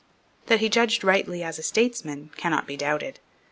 [0.47, 3.19] That he judged rightly as a statesman cannot be doubted.